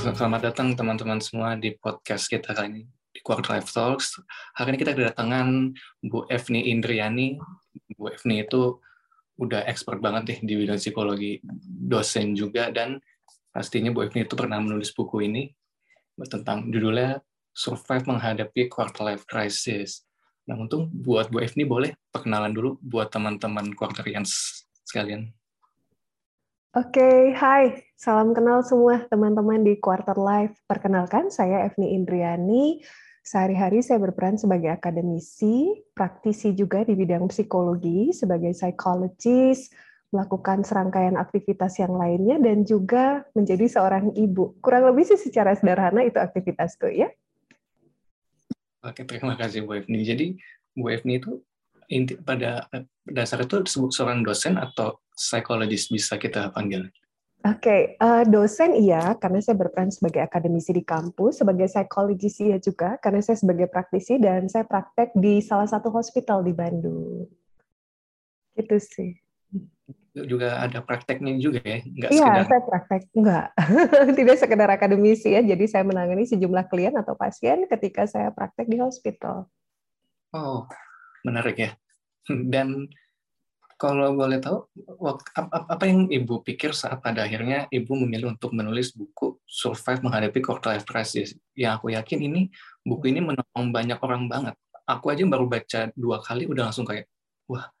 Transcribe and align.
Selamat 0.00 0.48
datang 0.48 0.72
teman-teman 0.72 1.20
semua 1.20 1.60
di 1.60 1.76
podcast 1.76 2.24
kita 2.24 2.56
kali 2.56 2.72
ini 2.72 2.82
di 3.12 3.20
Quarter 3.20 3.60
Life 3.60 3.68
Talks. 3.68 4.16
Hari 4.56 4.72
ini 4.72 4.80
kita 4.80 4.96
kedatangan 4.96 5.76
Bu 6.00 6.24
Evni 6.32 6.72
Indriani. 6.72 7.36
Bu 8.00 8.08
Evni 8.08 8.40
itu 8.40 8.80
udah 9.36 9.60
expert 9.68 10.00
banget 10.00 10.24
nih 10.24 10.38
di 10.40 10.52
bidang 10.56 10.80
psikologi, 10.80 11.44
dosen 11.68 12.32
juga 12.32 12.72
dan 12.72 12.96
pastinya 13.52 13.92
Bu 13.92 14.08
Evni 14.08 14.24
itu 14.24 14.32
pernah 14.40 14.56
menulis 14.56 14.88
buku 14.96 15.20
ini 15.28 15.52
tentang 16.32 16.72
judulnya 16.72 17.20
Survive 17.52 18.08
Menghadapi 18.08 18.72
Quarter 18.72 19.04
Life 19.04 19.28
Crisis. 19.28 20.08
Nah, 20.48 20.56
untung 20.56 20.88
buat 20.88 21.28
Bu 21.28 21.44
Evni 21.44 21.68
boleh 21.68 21.92
perkenalan 22.08 22.56
dulu 22.56 22.80
buat 22.80 23.12
teman-teman 23.12 23.76
Quarterians 23.76 24.64
sekalian. 24.80 25.28
Oke, 26.70 27.02
okay, 27.02 27.34
hai. 27.34 27.82
Salam 27.98 28.30
kenal 28.30 28.62
semua 28.62 29.02
teman-teman 29.10 29.66
di 29.66 29.74
Quarter 29.82 30.14
Life. 30.14 30.54
Perkenalkan, 30.70 31.26
saya 31.26 31.66
Evni 31.66 31.98
Indriani. 31.98 32.78
Sehari-hari 33.26 33.82
saya 33.82 33.98
berperan 33.98 34.38
sebagai 34.38 34.70
akademisi, 34.70 35.66
praktisi 35.90 36.54
juga 36.54 36.86
di 36.86 36.94
bidang 36.94 37.26
psikologi, 37.26 38.14
sebagai 38.14 38.54
psychologist, 38.54 39.74
melakukan 40.14 40.62
serangkaian 40.62 41.18
aktivitas 41.18 41.74
yang 41.82 41.98
lainnya, 41.98 42.38
dan 42.38 42.62
juga 42.62 43.26
menjadi 43.34 43.66
seorang 43.66 44.14
ibu. 44.14 44.54
Kurang 44.62 44.94
lebih 44.94 45.10
sih 45.10 45.18
secara 45.18 45.58
sederhana 45.58 46.06
itu 46.06 46.22
aktivitasku, 46.22 46.86
ya. 46.86 47.10
Oke, 48.86 49.02
terima 49.10 49.34
kasih 49.34 49.66
Bu 49.66 49.74
Evni. 49.74 50.06
Jadi, 50.06 50.38
Bu 50.78 50.86
Evni 50.86 51.18
itu 51.18 51.42
inti 51.90 52.14
pada 52.16 52.70
dasarnya 53.02 53.50
itu 53.50 53.58
disebut 53.66 53.90
seorang 53.90 54.22
dosen 54.22 54.54
atau 54.56 55.02
psikologis 55.10 55.90
bisa 55.90 56.16
kita 56.16 56.54
panggil? 56.54 56.86
Oke, 57.40 57.64
okay. 57.64 57.80
uh, 58.04 58.20
eh, 58.20 58.24
dosen 58.28 58.76
iya, 58.76 59.16
karena 59.16 59.40
saya 59.40 59.56
berperan 59.56 59.88
sebagai 59.88 60.20
akademisi 60.20 60.76
di 60.76 60.84
kampus, 60.84 61.40
sebagai 61.40 61.72
psikologis 61.72 62.36
iya 62.44 62.60
juga, 62.60 63.00
karena 63.00 63.24
saya 63.24 63.40
sebagai 63.40 63.64
praktisi 63.64 64.20
dan 64.20 64.44
saya 64.44 64.68
praktek 64.68 65.16
di 65.16 65.40
salah 65.40 65.64
satu 65.64 65.88
hospital 65.88 66.44
di 66.44 66.52
Bandung. 66.52 67.24
Gitu 68.52 68.76
sih. 68.76 69.16
Juga 70.12 70.60
ada 70.60 70.84
prakteknya 70.84 71.40
juga 71.40 71.64
ya? 71.64 71.80
Nggak 71.80 72.10
iya, 72.12 72.28
sekedar... 72.28 72.44
saya 72.44 72.62
praktek. 72.68 73.02
Enggak. 73.16 73.46
Tidak 74.20 74.36
sekedar 74.36 74.68
akademisi 74.76 75.28
ya, 75.32 75.40
jadi 75.40 75.64
saya 75.64 75.84
menangani 75.88 76.28
sejumlah 76.28 76.68
klien 76.68 76.92
atau 76.92 77.16
pasien 77.16 77.64
ketika 77.72 78.04
saya 78.04 78.28
praktek 78.36 78.68
di 78.68 78.76
hospital. 78.84 79.48
Oh, 80.36 80.68
menarik 81.26 81.56
ya. 81.56 81.70
Dan 82.52 82.88
kalau 83.80 84.12
boleh 84.12 84.36
tahu, 84.44 84.68
apa 85.48 85.84
yang 85.88 86.04
Ibu 86.12 86.44
pikir 86.44 86.76
saat 86.76 87.00
pada 87.00 87.24
akhirnya 87.24 87.64
Ibu 87.72 87.96
memilih 88.04 88.36
untuk 88.36 88.52
menulis 88.52 88.92
buku 88.92 89.40
Survive 89.48 90.04
Menghadapi 90.04 90.36
Quarter 90.44 90.76
Life 90.76 90.84
Crisis? 90.84 91.32
Yang 91.56 91.72
aku 91.80 91.86
yakin 91.96 92.18
ini, 92.20 92.52
buku 92.84 93.08
ini 93.08 93.24
menolong 93.24 93.72
banyak 93.72 93.96
orang 94.04 94.28
banget. 94.28 94.54
Aku 94.84 95.08
aja 95.08 95.24
baru 95.24 95.48
baca 95.48 95.88
dua 95.96 96.20
kali, 96.20 96.44
udah 96.44 96.68
langsung 96.68 96.84
kayak, 96.84 97.08
wah, 97.48 97.72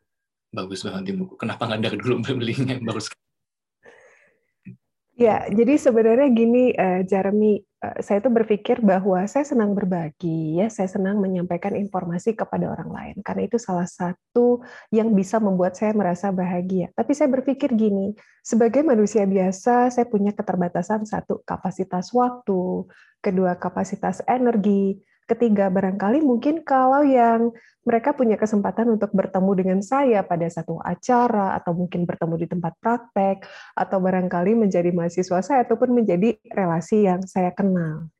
bagus 0.48 0.80
banget 0.88 1.12
di 1.12 1.12
buku. 1.20 1.36
Kenapa 1.36 1.68
nggak 1.68 1.80
dari 1.84 1.96
dulu 2.00 2.24
belinya 2.24 2.80
baru 2.80 3.00
sekali? 3.04 3.19
Ya, 5.20 5.44
jadi 5.52 5.76
sebenarnya 5.76 6.32
gini, 6.32 6.72
uh, 6.72 7.04
Jeremy, 7.04 7.60
uh, 7.84 8.00
saya 8.00 8.24
tuh 8.24 8.32
berpikir 8.32 8.80
bahwa 8.80 9.20
saya 9.28 9.44
senang 9.44 9.76
berbagi, 9.76 10.56
ya, 10.56 10.72
saya 10.72 10.88
senang 10.88 11.20
menyampaikan 11.20 11.76
informasi 11.76 12.32
kepada 12.32 12.72
orang 12.72 12.88
lain, 12.88 13.16
karena 13.20 13.44
itu 13.44 13.60
salah 13.60 13.84
satu 13.84 14.64
yang 14.88 15.12
bisa 15.12 15.36
membuat 15.36 15.76
saya 15.76 15.92
merasa 15.92 16.32
bahagia. 16.32 16.88
Tapi 16.96 17.12
saya 17.12 17.28
berpikir 17.28 17.68
gini, 17.76 18.16
sebagai 18.40 18.80
manusia 18.80 19.28
biasa, 19.28 19.92
saya 19.92 20.08
punya 20.08 20.32
keterbatasan 20.32 21.04
satu 21.04 21.44
kapasitas 21.44 22.16
waktu, 22.16 22.88
kedua 23.20 23.60
kapasitas 23.60 24.24
energi, 24.24 25.04
Ketiga, 25.30 25.70
barangkali 25.70 26.26
mungkin 26.26 26.66
kalau 26.66 27.06
yang 27.06 27.54
mereka 27.86 28.10
punya 28.10 28.34
kesempatan 28.34 28.90
untuk 28.98 29.14
bertemu 29.14 29.50
dengan 29.54 29.78
saya 29.78 30.26
pada 30.26 30.42
satu 30.50 30.82
acara, 30.82 31.54
atau 31.54 31.70
mungkin 31.70 32.02
bertemu 32.02 32.34
di 32.34 32.46
tempat 32.50 32.74
praktek, 32.82 33.46
atau 33.78 34.02
barangkali 34.02 34.58
menjadi 34.58 34.90
mahasiswa 34.90 35.38
saya, 35.38 35.62
ataupun 35.62 35.94
menjadi 36.02 36.34
relasi 36.50 37.06
yang 37.06 37.22
saya 37.30 37.54
kenal. 37.54 38.10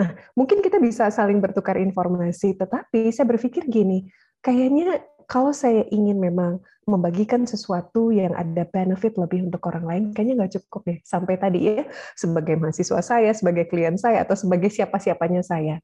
Nah, 0.00 0.16
mungkin 0.32 0.64
kita 0.64 0.80
bisa 0.80 1.12
saling 1.12 1.44
bertukar 1.44 1.76
informasi, 1.76 2.56
tetapi 2.56 3.12
saya 3.12 3.28
berpikir 3.28 3.68
gini, 3.68 4.08
kayaknya 4.40 5.04
kalau 5.26 5.50
saya 5.50 5.82
ingin 5.90 6.18
memang 6.18 6.62
membagikan 6.86 7.42
sesuatu 7.42 8.14
yang 8.14 8.30
ada 8.38 8.62
benefit 8.62 9.18
lebih 9.18 9.50
untuk 9.50 9.58
orang 9.66 9.84
lain, 9.84 10.04
kayaknya 10.14 10.34
nggak 10.38 10.52
cukup 10.62 10.82
deh. 10.86 10.98
Sampai 11.02 11.34
tadi 11.34 11.66
ya, 11.66 11.82
sebagai 12.14 12.54
mahasiswa 12.54 13.02
saya, 13.02 13.34
sebagai 13.34 13.66
klien 13.66 13.98
saya, 13.98 14.22
atau 14.22 14.38
sebagai 14.38 14.70
siapa-siapanya 14.70 15.42
saya. 15.42 15.82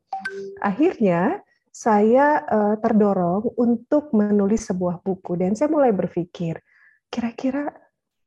Akhirnya, 0.63 1.43
saya 1.75 2.47
uh, 2.47 2.75
terdorong 2.79 3.51
untuk 3.59 4.15
menulis 4.15 4.63
sebuah 4.71 5.03
buku, 5.03 5.35
dan 5.35 5.59
saya 5.59 5.67
mulai 5.75 5.91
berpikir, 5.91 6.63
kira-kira 7.11 7.75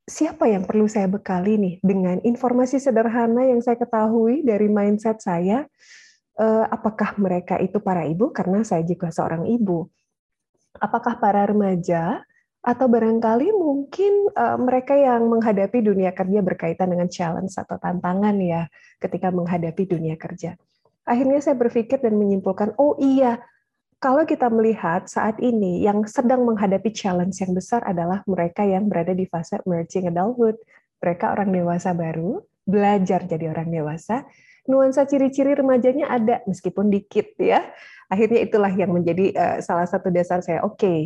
siapa 0.04 0.52
yang 0.52 0.68
perlu 0.68 0.86
saya 0.86 1.08
bekali 1.08 1.56
nih 1.56 1.76
dengan 1.80 2.20
informasi 2.28 2.78
sederhana 2.78 3.48
yang 3.48 3.64
saya 3.64 3.80
ketahui 3.80 4.44
dari 4.44 4.68
mindset 4.68 5.24
saya, 5.24 5.64
uh, 6.44 6.66
apakah 6.68 7.16
mereka 7.24 7.56
itu 7.64 7.80
para 7.80 8.04
ibu, 8.04 8.36
karena 8.36 8.68
saya 8.68 8.84
juga 8.84 9.16
seorang 9.16 9.48
ibu, 9.48 9.88
apakah 10.80 11.20
para 11.20 11.46
remaja 11.48 12.24
atau 12.66 12.90
barangkali 12.90 13.54
mungkin 13.54 14.34
uh, 14.34 14.58
mereka 14.58 14.98
yang 14.98 15.30
menghadapi 15.30 15.86
dunia 15.86 16.10
kerja 16.18 16.42
berkaitan 16.42 16.90
dengan 16.90 17.06
challenge 17.06 17.54
atau 17.54 17.78
tantangan 17.78 18.34
ya 18.42 18.66
ketika 18.98 19.30
menghadapi 19.30 19.86
dunia 19.86 20.18
kerja. 20.18 20.58
Akhirnya 21.06 21.38
saya 21.38 21.54
berpikir 21.54 22.02
dan 22.02 22.18
menyimpulkan, 22.18 22.74
oh 22.82 22.98
iya, 22.98 23.38
kalau 24.02 24.26
kita 24.26 24.50
melihat 24.50 25.06
saat 25.06 25.38
ini 25.38 25.86
yang 25.86 26.02
sedang 26.10 26.42
menghadapi 26.42 26.90
challenge 26.90 27.38
yang 27.38 27.54
besar 27.54 27.86
adalah 27.86 28.26
mereka 28.26 28.66
yang 28.66 28.90
berada 28.90 29.14
di 29.14 29.30
fase 29.30 29.62
emerging 29.62 30.10
adulthood. 30.10 30.58
Mereka 30.98 31.38
orang 31.38 31.54
dewasa 31.54 31.94
baru, 31.94 32.42
belajar 32.66 33.30
jadi 33.30 33.54
orang 33.54 33.70
dewasa. 33.70 34.26
Nuansa 34.66 35.06
ciri-ciri 35.06 35.54
remajanya 35.54 36.10
ada 36.10 36.42
meskipun 36.50 36.90
dikit 36.90 37.38
ya 37.38 37.62
akhirnya 38.10 38.40
itulah 38.46 38.72
yang 38.74 38.94
menjadi 38.94 39.26
uh, 39.34 39.58
salah 39.62 39.88
satu 39.90 40.14
dasar 40.14 40.42
saya. 40.46 40.62
Oke, 40.62 40.86
okay, 40.86 41.00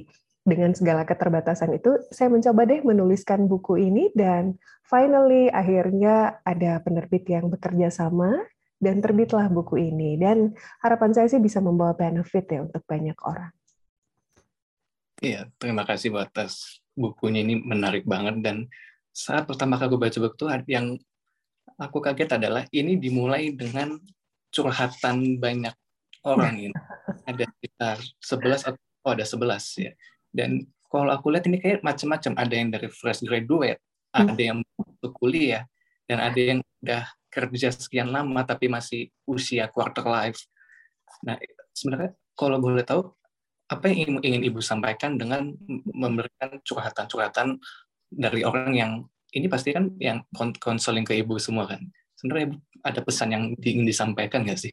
dengan 0.44 0.76
segala 0.76 1.04
keterbatasan 1.08 1.76
itu, 1.76 1.96
saya 2.12 2.32
mencoba 2.32 2.68
deh 2.68 2.82
menuliskan 2.84 3.48
buku 3.48 3.80
ini 3.80 4.12
dan 4.16 4.58
finally 4.88 5.48
akhirnya 5.52 6.40
ada 6.44 6.82
penerbit 6.84 7.28
yang 7.30 7.48
bekerja 7.48 7.92
sama 7.94 8.34
dan 8.80 9.04
terbitlah 9.04 9.48
buku 9.52 9.80
ini. 9.92 10.20
Dan 10.20 10.56
harapan 10.84 11.12
saya 11.16 11.28
sih 11.32 11.42
bisa 11.42 11.64
membawa 11.64 11.96
benefit 11.96 12.46
ya 12.50 12.60
untuk 12.66 12.84
banyak 12.88 13.18
orang. 13.24 13.52
Iya, 15.20 15.52
terima 15.60 15.84
kasih 15.84 16.16
atas 16.16 16.80
bukunya 16.96 17.44
ini 17.44 17.60
menarik 17.60 18.08
banget 18.08 18.40
dan 18.40 18.58
saat 19.12 19.44
pertama 19.44 19.76
kali 19.76 19.92
aku 19.92 20.00
baca 20.00 20.18
buku 20.24 20.36
itu 20.36 20.46
yang 20.72 20.96
aku 21.80 22.04
kaget 22.04 22.36
adalah 22.36 22.68
ini 22.76 23.00
dimulai 23.00 23.56
dengan 23.56 23.96
curhatan 24.52 25.40
banyak 25.40 25.74
orang 26.28 26.70
ini 26.70 26.78
ada 27.30 27.48
sekitar 27.48 27.98
11 28.20 28.70
atau 28.70 28.82
oh 29.08 29.12
ada 29.16 29.26
11 29.26 29.86
ya. 29.86 29.92
Dan 30.30 30.68
kalau 30.90 31.14
aku 31.14 31.30
lihat 31.30 31.46
ini 31.48 31.62
kayak 31.62 31.86
macam-macam. 31.86 32.34
Ada 32.36 32.54
yang 32.54 32.70
dari 32.74 32.88
fresh 32.90 33.22
graduate, 33.24 33.80
hmm. 34.14 34.28
ada 34.34 34.42
yang 34.42 34.58
untuk 34.78 35.12
kuliah, 35.16 35.64
dan 36.10 36.18
ada 36.20 36.40
yang 36.40 36.60
udah 36.82 37.06
kerja 37.30 37.70
sekian 37.70 38.10
lama 38.10 38.42
tapi 38.42 38.66
masih 38.66 39.14
usia 39.30 39.70
quarter 39.70 40.06
life. 40.06 40.42
Nah, 41.22 41.38
sebenarnya 41.78 42.18
kalau 42.34 42.58
boleh 42.58 42.82
tahu 42.82 43.06
apa 43.70 43.86
yang 43.94 44.18
ingin 44.26 44.42
ibu 44.50 44.58
sampaikan 44.66 45.14
dengan 45.14 45.54
memberikan 45.94 46.58
curhatan-curhatan 46.66 47.62
dari 48.10 48.42
orang 48.42 48.74
yang 48.74 48.92
ini 49.34 49.48
pasti 49.48 49.76
kan 49.76 49.94
yang 50.02 50.26
konseling 50.60 51.06
ke 51.06 51.18
ibu 51.18 51.38
semua 51.38 51.70
kan. 51.70 51.82
Sebenarnya 52.18 52.58
ada 52.84 53.00
pesan 53.04 53.30
yang 53.32 53.44
ingin 53.60 53.86
disampaikan 53.86 54.44
nggak 54.44 54.60
sih? 54.60 54.72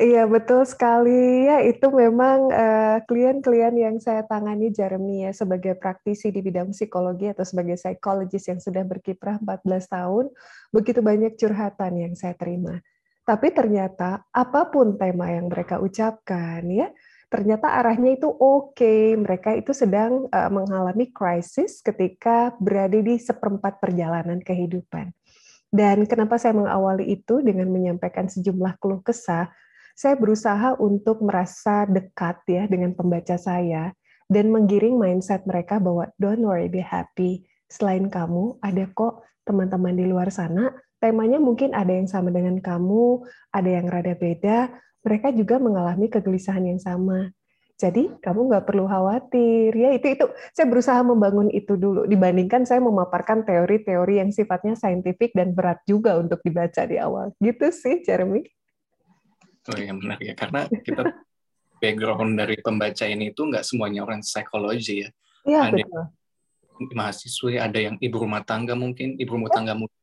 Iya 0.00 0.24
betul 0.24 0.64
sekali 0.64 1.44
ya 1.44 1.60
itu 1.60 1.92
memang 1.92 2.48
eh, 2.48 3.04
klien-klien 3.04 3.74
uh, 3.76 3.82
yang 3.84 3.96
saya 4.00 4.24
tangani 4.24 4.72
Jeremy 4.72 5.28
ya 5.28 5.32
sebagai 5.36 5.76
praktisi 5.76 6.32
di 6.32 6.40
bidang 6.40 6.72
psikologi 6.72 7.28
atau 7.28 7.44
sebagai 7.44 7.76
psikologis 7.76 8.48
yang 8.48 8.64
sudah 8.64 8.80
berkiprah 8.88 9.36
14 9.44 9.68
tahun 9.92 10.32
begitu 10.72 11.04
banyak 11.04 11.36
curhatan 11.36 12.00
yang 12.00 12.12
saya 12.16 12.32
terima. 12.32 12.80
Tapi 13.28 13.52
ternyata 13.52 14.24
apa 14.32 14.72
pun 14.72 14.96
tema 14.96 15.28
yang 15.28 15.52
mereka 15.52 15.84
ucapkan 15.84 16.64
ya 16.64 16.88
ternyata 17.28 17.76
arahnya 17.76 18.16
itu 18.16 18.28
oke 18.28 18.76
okay. 18.76 19.12
mereka 19.14 19.52
itu 19.52 19.76
sedang 19.76 20.26
uh, 20.32 20.50
mengalami 20.50 21.12
krisis 21.12 21.84
ketika 21.84 22.56
berada 22.56 22.96
di 22.98 23.20
seperempat 23.20 23.80
perjalanan 23.80 24.40
kehidupan. 24.40 25.12
Dan 25.68 26.08
kenapa 26.08 26.40
saya 26.40 26.56
mengawali 26.56 27.12
itu 27.12 27.44
dengan 27.44 27.68
menyampaikan 27.68 28.24
sejumlah 28.24 28.80
keluh 28.80 29.04
kesah? 29.04 29.52
Saya 29.92 30.16
berusaha 30.16 30.80
untuk 30.80 31.20
merasa 31.20 31.84
dekat 31.84 32.40
ya 32.48 32.64
dengan 32.64 32.96
pembaca 32.96 33.36
saya 33.36 33.92
dan 34.32 34.48
menggiring 34.48 34.96
mindset 34.96 35.44
mereka 35.44 35.76
bahwa 35.76 36.08
don't 36.16 36.40
worry, 36.40 36.72
be 36.72 36.80
happy. 36.80 37.44
Selain 37.68 38.08
kamu, 38.08 38.56
ada 38.64 38.88
kok 38.96 39.20
teman-teman 39.44 39.92
di 39.92 40.08
luar 40.08 40.32
sana 40.32 40.72
temanya 40.98 41.38
mungkin 41.38 41.72
ada 41.74 41.94
yang 41.94 42.10
sama 42.10 42.34
dengan 42.34 42.58
kamu, 42.58 43.22
ada 43.54 43.70
yang 43.70 43.86
rada 43.86 44.14
beda, 44.18 44.58
mereka 45.08 45.32
juga 45.32 45.56
mengalami 45.56 46.12
kegelisahan 46.12 46.68
yang 46.68 46.76
sama. 46.76 47.32
Jadi 47.78 48.10
kamu 48.20 48.50
nggak 48.52 48.66
perlu 48.66 48.90
khawatir 48.90 49.70
ya 49.70 49.94
itu 49.94 50.10
itu 50.10 50.26
saya 50.50 50.66
berusaha 50.66 50.98
membangun 51.00 51.46
itu 51.54 51.78
dulu 51.78 52.10
dibandingkan 52.10 52.66
saya 52.66 52.82
memaparkan 52.82 53.46
teori-teori 53.46 54.18
yang 54.18 54.34
sifatnya 54.34 54.74
saintifik 54.74 55.30
dan 55.30 55.54
berat 55.54 55.78
juga 55.86 56.18
untuk 56.18 56.42
dibaca 56.42 56.82
di 56.84 56.98
awal 56.98 57.30
gitu 57.38 57.70
sih 57.70 58.02
Jeremy. 58.02 58.42
Oh 59.70 59.78
ya 59.78 59.94
benar 59.94 60.18
ya 60.18 60.34
karena 60.34 60.66
kita 60.66 61.22
background 61.78 62.34
dari 62.34 62.58
pembaca 62.58 63.06
ini 63.06 63.30
itu 63.30 63.46
nggak 63.46 63.62
semuanya 63.62 64.02
orang 64.02 64.26
psikologi 64.26 65.06
ya. 65.06 65.08
Iya 65.46 65.70
betul. 65.70 66.04
Mahasiswa 66.98 67.62
ada 67.62 67.78
yang 67.78 67.94
ibu 68.02 68.16
rumah 68.18 68.42
tangga 68.42 68.74
mungkin 68.74 69.14
ibu 69.22 69.38
rumah 69.38 69.54
tangga 69.54 69.78
muda. 69.78 69.94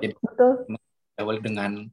Jadi 0.00 0.16
betul. 0.24 0.52
awal 1.20 1.36
dengan 1.44 1.92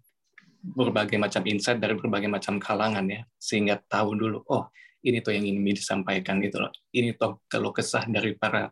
berbagai 0.62 1.18
macam 1.18 1.42
insight 1.50 1.82
dari 1.82 1.98
berbagai 1.98 2.30
macam 2.30 2.62
kalangan 2.62 3.06
ya 3.10 3.22
sehingga 3.42 3.82
tahu 3.90 4.14
dulu 4.14 4.46
oh 4.48 4.70
ini 5.02 5.18
tuh 5.22 5.34
yang 5.34 5.46
ingin 5.46 5.74
disampaikan 5.74 6.38
gitu 6.42 6.62
loh. 6.62 6.72
Ini 6.94 7.18
tuh 7.18 7.42
kalau 7.50 7.74
kesah 7.74 8.06
dari 8.06 8.38
para 8.38 8.70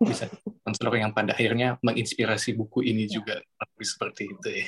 bisa 0.00 0.26
konselor 0.64 0.96
yang 0.98 1.12
pada 1.14 1.36
akhirnya 1.36 1.78
menginspirasi 1.84 2.56
buku 2.56 2.82
ini 2.82 3.06
ya. 3.06 3.20
juga 3.20 3.34
seperti 3.78 4.22
itu 4.32 4.48
ya. 4.50 4.66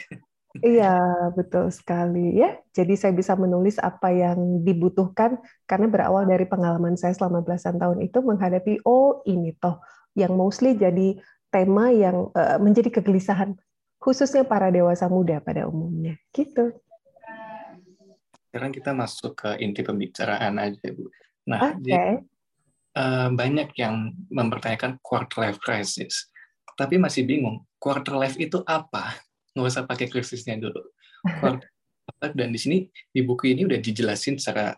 Iya, 0.61 0.97
betul 1.33 1.73
sekali 1.73 2.37
ya. 2.37 2.61
Jadi 2.77 2.93
saya 3.01 3.17
bisa 3.17 3.33
menulis 3.33 3.81
apa 3.81 4.13
yang 4.13 4.61
dibutuhkan 4.61 5.41
karena 5.65 5.89
berawal 5.89 6.29
dari 6.29 6.45
pengalaman 6.45 6.93
saya 7.01 7.17
selama 7.17 7.41
belasan 7.41 7.81
tahun 7.81 8.05
itu 8.05 8.21
menghadapi 8.21 8.85
oh 8.85 9.25
ini 9.25 9.57
toh 9.57 9.81
yang 10.13 10.37
mostly 10.37 10.77
jadi 10.77 11.17
tema 11.49 11.89
yang 11.89 12.29
uh, 12.37 12.61
menjadi 12.61 13.01
kegelisahan 13.01 13.57
khususnya 14.03 14.43
para 14.43 14.75
dewasa 14.75 15.07
muda 15.07 15.39
pada 15.39 15.71
umumnya. 15.71 16.19
Gitu 16.35 16.75
sekarang 18.53 18.69
kita 18.69 18.93
masuk 18.93 19.33
ke 19.33 19.65
inti 19.65 19.81
pembicaraan 19.81 20.61
aja, 20.61 20.93
Bu. 20.93 21.09
Nah, 21.49 21.73
okay. 21.73 21.81
jadi, 21.89 22.21
uh, 23.01 23.33
banyak 23.33 23.73
yang 23.81 24.13
mempertanyakan 24.29 25.01
quarter 25.01 25.49
life 25.49 25.57
crisis, 25.57 26.29
tapi 26.77 27.01
masih 27.01 27.25
bingung 27.25 27.65
quarter 27.81 28.13
life 28.13 28.37
itu 28.37 28.61
apa? 28.69 29.17
Nggak 29.57 29.73
usah 29.73 29.89
pakai 29.89 30.05
krisisnya 30.13 30.61
dulu. 30.61 30.85
dan 32.39 32.53
di 32.53 32.61
sini 32.61 32.79
di 33.09 33.25
buku 33.25 33.57
ini 33.57 33.65
udah 33.65 33.81
dijelasin 33.81 34.37
secara 34.37 34.77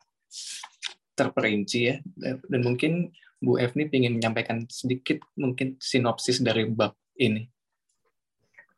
terperinci 1.18 1.80
ya, 1.90 1.98
dan 2.46 2.62
mungkin 2.62 3.10
Bu 3.42 3.58
F 3.58 3.74
ini 3.74 3.90
ingin 3.90 4.22
menyampaikan 4.22 4.70
sedikit 4.70 5.18
mungkin 5.34 5.82
sinopsis 5.82 6.38
dari 6.46 6.70
bab 6.70 6.94
ini. 7.18 7.42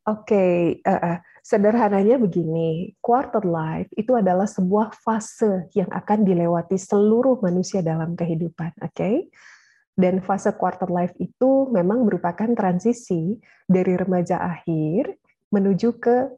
Oke, 0.06 0.38
okay, 0.38 0.54
uh, 0.86 0.90
uh, 0.94 1.02
eh, 1.02 1.18
Sederhananya 1.42 2.14
begini, 2.22 2.94
quarter 3.02 3.42
life 3.42 3.90
itu 3.98 4.14
adalah 4.14 4.46
sebuah 4.46 4.94
fase 4.94 5.66
yang 5.74 5.90
akan 5.90 6.22
dilewati 6.22 6.78
seluruh 6.78 7.42
manusia 7.42 7.82
dalam 7.82 8.14
kehidupan, 8.14 8.70
oke? 8.86 8.94
Okay? 8.94 9.26
Dan 9.98 10.22
fase 10.22 10.54
quarter 10.54 10.86
life 10.94 11.10
itu 11.18 11.66
memang 11.74 12.06
merupakan 12.06 12.46
transisi 12.54 13.34
dari 13.66 13.98
remaja 13.98 14.38
akhir 14.42 15.18
menuju 15.50 15.98
ke 15.98 16.30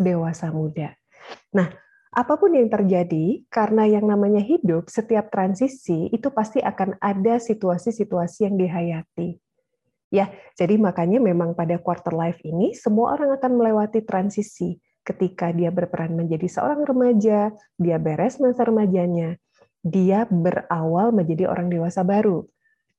dewasa 0.00 0.48
muda. 0.48 0.96
Nah, 1.52 1.68
apa 2.16 2.40
pun 2.40 2.56
yang 2.56 2.72
terjadi, 2.72 3.44
karena 3.52 3.84
yang 3.84 4.08
namanya 4.08 4.40
hidup, 4.40 4.88
setiap 4.88 5.28
transisi 5.28 6.08
itu 6.08 6.32
pasti 6.32 6.64
akan 6.64 6.96
ada 7.04 7.36
situasi-situasi 7.36 8.48
yang 8.48 8.56
dihayati 8.56 9.36
Ya, 10.10 10.26
jadi 10.58 10.74
makanya 10.74 11.22
memang 11.22 11.54
pada 11.54 11.78
quarter 11.78 12.10
life 12.10 12.42
ini 12.42 12.74
semua 12.74 13.14
orang 13.14 13.30
akan 13.38 13.62
melewati 13.62 14.02
transisi 14.02 14.82
ketika 15.06 15.54
dia 15.54 15.70
berperan 15.70 16.18
menjadi 16.18 16.50
seorang 16.50 16.82
remaja, 16.82 17.54
dia 17.78 17.96
beres 18.02 18.42
masa 18.42 18.66
remajanya, 18.66 19.38
dia 19.86 20.26
berawal 20.26 21.14
menjadi 21.14 21.46
orang 21.46 21.70
dewasa 21.70 22.02
baru. 22.02 22.42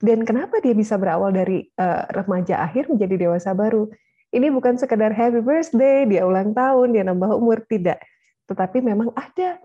Dan 0.02 0.26
kenapa 0.26 0.64
dia 0.64 0.74
bisa 0.74 0.98
berawal 0.98 1.36
dari 1.36 1.68
uh, 1.78 2.10
remaja 2.10 2.64
akhir 2.64 2.90
menjadi 2.90 3.28
dewasa 3.28 3.54
baru? 3.54 3.92
Ini 4.32 4.48
bukan 4.48 4.80
sekedar 4.80 5.12
happy 5.12 5.44
birthday, 5.44 6.08
dia 6.08 6.24
ulang 6.24 6.56
tahun, 6.56 6.96
dia 6.96 7.04
nambah 7.04 7.36
umur, 7.36 7.62
tidak. 7.68 8.00
Tetapi 8.48 8.82
memang 8.82 9.12
ada 9.14 9.60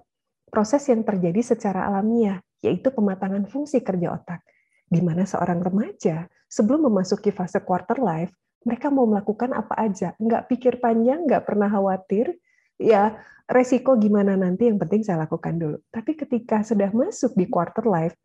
proses 0.51 0.83
yang 0.91 1.07
terjadi 1.07 1.41
secara 1.41 1.87
alamiah, 1.87 2.43
yaitu 2.61 2.91
pematangan 2.91 3.47
fungsi 3.47 3.81
kerja 3.81 4.19
otak 4.19 4.43
di 4.87 4.99
mana 5.03 5.27
seorang 5.27 5.63
remaja 5.63 6.27
sebelum 6.47 6.89
memasuki 6.91 7.35
fase 7.35 7.61
quarter 7.63 7.99
life, 7.99 8.33
mereka 8.67 8.91
mau 8.91 9.07
melakukan 9.07 9.55
apa 9.55 9.79
aja, 9.79 10.15
nggak 10.19 10.51
pikir 10.51 10.83
panjang, 10.83 11.23
nggak 11.23 11.47
pernah 11.47 11.71
khawatir, 11.71 12.35
ya 12.77 13.15
resiko 13.47 13.95
gimana 13.95 14.35
nanti 14.35 14.67
yang 14.67 14.77
penting 14.77 15.07
saya 15.07 15.23
lakukan 15.23 15.55
dulu. 15.55 15.79
Tapi 15.95 16.19
ketika 16.19 16.67
sudah 16.67 16.91
masuk 16.91 17.39
di 17.39 17.47
quarter 17.47 17.87
life, 17.87 18.19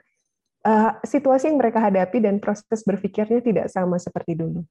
uh, 0.66 0.98
situasi 1.06 1.54
yang 1.54 1.62
mereka 1.62 1.78
hadapi 1.78 2.18
dan 2.26 2.42
proses 2.42 2.82
berpikirnya 2.82 3.42
tidak 3.46 3.68
sama 3.70 4.02
seperti 4.02 4.34
dulu. 4.34 4.66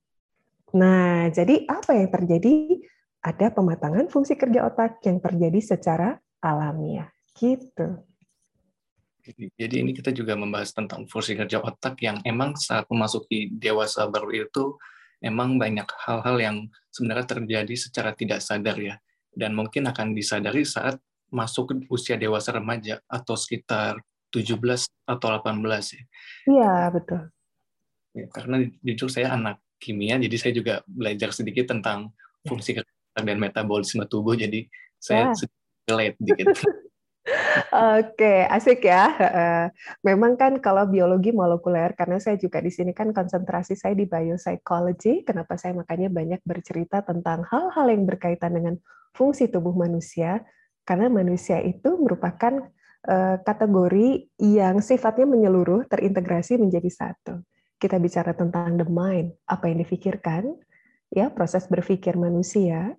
Nah, 0.75 1.31
jadi 1.31 1.67
apa 1.67 1.95
yang 1.95 2.11
terjadi? 2.11 2.55
Ada 3.21 3.53
pematangan 3.53 4.09
fungsi 4.09 4.33
kerja 4.33 4.65
otak 4.65 5.05
yang 5.05 5.21
terjadi 5.21 5.61
secara 5.61 6.17
alamiah. 6.41 7.13
Gitu. 7.37 8.01
Jadi 9.57 9.75
ini 9.85 9.93
kita 9.93 10.11
juga 10.11 10.33
membahas 10.35 10.73
tentang 10.73 11.05
fungsi 11.05 11.37
kerja 11.37 11.61
otak 11.61 12.01
yang 12.01 12.19
emang 12.25 12.57
saat 12.57 12.89
memasuki 12.89 13.53
dewasa 13.53 14.09
baru 14.09 14.49
itu 14.49 14.81
emang 15.21 15.61
banyak 15.61 15.85
hal-hal 16.09 16.37
yang 16.41 16.57
sebenarnya 16.89 17.29
terjadi 17.29 17.75
secara 17.77 18.17
tidak 18.17 18.41
sadar 18.41 18.77
ya. 18.81 18.97
Dan 19.31 19.55
mungkin 19.55 19.87
akan 19.87 20.17
disadari 20.17 20.65
saat 20.65 20.99
masuk 21.31 21.71
ke 21.71 21.75
usia 21.93 22.19
dewasa 22.19 22.51
remaja 22.51 22.99
atau 23.07 23.39
sekitar 23.39 24.03
17 24.35 24.91
atau 25.07 25.29
18 25.39 25.63
ya. 25.95 26.03
Iya, 26.51 26.73
betul. 26.91 27.23
Ya, 28.11 28.27
karena 28.35 28.67
jujur 28.83 29.07
saya 29.07 29.35
anak 29.39 29.63
kimia, 29.79 30.19
jadi 30.19 30.37
saya 30.37 30.53
juga 30.55 30.75
belajar 30.87 31.31
sedikit 31.31 31.71
tentang 31.71 32.11
fungsi 32.43 32.75
kerja 32.75 32.91
otak 32.91 33.25
dan 33.27 33.39
metabolisme 33.39 34.03
tubuh, 34.11 34.35
jadi 34.35 34.67
saya 34.99 35.31
sedikit 35.35 35.87
relate 35.87 36.19
dikit. 36.19 36.47
Oke, 37.71 38.49
asik 38.49 38.89
ya. 38.89 39.13
Memang 40.01 40.41
kan 40.41 40.57
kalau 40.59 40.89
biologi 40.89 41.31
molekuler, 41.31 41.93
karena 41.93 42.17
saya 42.17 42.41
juga 42.41 42.59
di 42.65 42.73
sini 42.73 42.97
kan 42.97 43.13
konsentrasi 43.13 43.77
saya 43.77 43.93
di 43.93 44.09
biopsychology, 44.09 45.23
kenapa 45.29 45.61
saya 45.61 45.77
makanya 45.77 46.09
banyak 46.09 46.41
bercerita 46.43 47.05
tentang 47.05 47.45
hal-hal 47.47 47.87
yang 47.93 48.09
berkaitan 48.09 48.57
dengan 48.57 48.75
fungsi 49.13 49.53
tubuh 49.53 49.77
manusia, 49.77 50.41
karena 50.89 51.13
manusia 51.13 51.61
itu 51.61 52.01
merupakan 52.01 52.67
eh, 53.05 53.37
kategori 53.45 54.09
yang 54.41 54.81
sifatnya 54.81 55.29
menyeluruh, 55.29 55.87
terintegrasi 55.87 56.57
menjadi 56.57 56.89
satu. 56.89 57.45
Kita 57.81 57.97
bicara 58.01 58.33
tentang 58.33 58.81
the 58.81 58.89
mind, 58.89 59.37
apa 59.49 59.69
yang 59.69 59.81
difikirkan, 59.81 60.57
ya 61.13 61.29
proses 61.33 61.69
berpikir 61.69 62.17
manusia, 62.17 62.97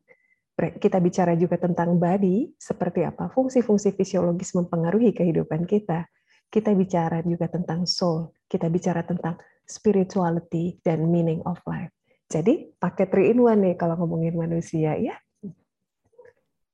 kita 0.56 1.02
bicara 1.02 1.34
juga 1.34 1.58
tentang 1.58 1.98
body, 1.98 2.54
seperti 2.60 3.02
apa 3.08 3.32
fungsi-fungsi 3.34 3.98
fisiologis 3.98 4.54
mempengaruhi 4.54 5.16
kehidupan 5.16 5.66
kita. 5.66 6.06
Kita 6.52 6.76
bicara 6.76 7.24
juga 7.24 7.48
tentang 7.48 7.88
soul, 7.88 8.36
kita 8.52 8.68
bicara 8.68 9.08
tentang 9.08 9.40
spirituality 9.64 10.84
dan 10.84 11.08
meaning 11.08 11.40
of 11.48 11.58
life. 11.64 11.90
Jadi 12.28 12.76
pakai 12.76 13.08
three 13.08 13.32
in 13.32 13.40
one 13.40 13.64
nih 13.64 13.76
kalau 13.80 13.96
ngomongin 14.00 14.36
manusia 14.36 15.00
ya. 15.00 15.16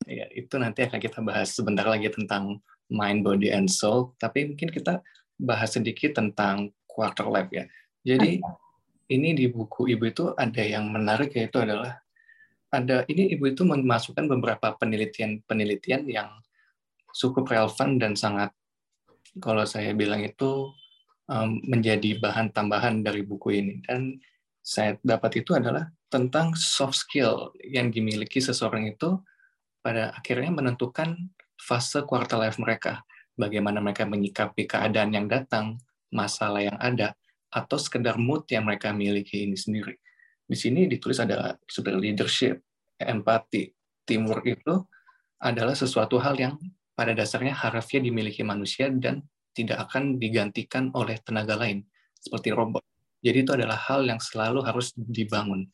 Ya, 0.08 0.26
itu 0.34 0.56
nanti 0.58 0.88
akan 0.88 1.00
kita 1.02 1.20
bahas 1.22 1.54
sebentar 1.54 1.84
lagi 1.86 2.08
tentang 2.10 2.64
mind, 2.90 3.22
body, 3.22 3.54
and 3.54 3.70
soul. 3.70 4.18
Tapi 4.18 4.54
mungkin 4.54 4.74
kita 4.74 5.04
bahas 5.38 5.78
sedikit 5.78 6.18
tentang 6.18 6.74
quarter 6.90 7.30
life 7.30 7.52
ya. 7.54 7.70
Jadi 8.02 8.42
ini 9.14 9.30
di 9.36 9.46
buku 9.52 9.90
ibu 9.92 10.04
itu 10.08 10.34
ada 10.34 10.64
yang 10.64 10.90
menarik 10.90 11.36
yaitu 11.36 11.62
adalah 11.62 12.02
ada 12.72 13.08
ini 13.08 13.32
ibu 13.32 13.48
itu 13.48 13.64
memasukkan 13.64 14.28
beberapa 14.28 14.76
penelitian-penelitian 14.76 16.04
yang 16.12 16.30
cukup 17.16 17.48
relevan 17.48 17.96
dan 17.96 18.14
sangat 18.14 18.52
kalau 19.40 19.64
saya 19.64 19.96
bilang 19.96 20.20
itu 20.26 20.74
um, 21.32 21.62
menjadi 21.64 22.20
bahan 22.20 22.52
tambahan 22.52 23.06
dari 23.06 23.24
buku 23.24 23.56
ini. 23.56 23.74
Dan 23.86 24.20
saya 24.60 25.00
dapat 25.00 25.40
itu 25.46 25.56
adalah 25.56 25.88
tentang 26.12 26.56
soft 26.60 27.08
skill 27.08 27.56
yang 27.64 27.88
dimiliki 27.88 28.44
seseorang 28.44 28.92
itu 28.92 29.20
pada 29.80 30.12
akhirnya 30.12 30.52
menentukan 30.52 31.16
fase 31.56 32.04
quarter 32.04 32.42
life 32.42 32.60
mereka. 32.60 33.04
Bagaimana 33.38 33.80
mereka 33.80 34.04
menyikapi 34.04 34.66
keadaan 34.66 35.14
yang 35.14 35.30
datang 35.30 35.78
masalah 36.10 36.66
yang 36.66 36.78
ada 36.82 37.14
atau 37.54 37.78
sekedar 37.80 38.18
mood 38.20 38.50
yang 38.50 38.66
mereka 38.68 38.92
miliki 38.92 39.46
ini 39.48 39.56
sendiri 39.56 39.96
di 40.48 40.56
sini 40.56 40.88
ditulis 40.88 41.20
ada 41.20 41.60
seperti 41.68 41.98
leadership, 42.00 42.56
empati, 42.96 43.68
teamwork 44.08 44.48
itu 44.48 44.80
adalah 45.44 45.76
sesuatu 45.76 46.18
hal 46.18 46.40
yang 46.40 46.56
pada 46.98 47.14
dasarnya 47.14 47.54
harusnya 47.54 48.02
dimiliki 48.02 48.42
manusia 48.42 48.90
dan 48.90 49.22
tidak 49.54 49.92
akan 49.92 50.18
digantikan 50.18 50.90
oleh 50.96 51.20
tenaga 51.22 51.60
lain 51.60 51.86
seperti 52.18 52.56
robot. 52.56 52.82
Jadi 53.22 53.44
itu 53.44 53.52
adalah 53.54 53.78
hal 53.78 54.08
yang 54.08 54.18
selalu 54.18 54.64
harus 54.64 54.96
dibangun. 54.96 55.68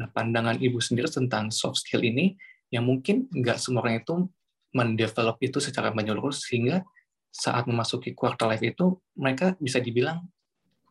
Nah, 0.00 0.10
pandangan 0.10 0.58
ibu 0.58 0.82
sendiri 0.82 1.06
tentang 1.06 1.54
soft 1.54 1.84
skill 1.84 2.02
ini, 2.02 2.34
yang 2.72 2.88
mungkin 2.88 3.30
nggak 3.30 3.60
semua 3.60 3.86
orang 3.86 4.02
itu 4.02 4.26
mendevelop 4.74 5.38
itu 5.38 5.62
secara 5.62 5.94
menyeluruh, 5.94 6.34
sehingga 6.34 6.82
saat 7.30 7.66
memasuki 7.70 8.14
quarter 8.14 8.50
life 8.50 8.62
itu, 8.62 8.98
mereka 9.14 9.54
bisa 9.62 9.78
dibilang 9.78 10.26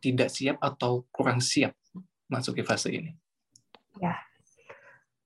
tidak 0.00 0.28
siap 0.32 0.60
atau 0.60 1.04
kurang 1.12 1.40
siap 1.40 1.76
masuk 2.28 2.60
ke 2.60 2.64
fase 2.64 2.92
ini. 2.92 3.12
Ya, 4.02 4.18